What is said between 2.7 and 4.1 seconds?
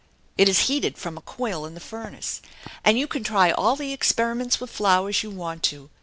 and you can try all the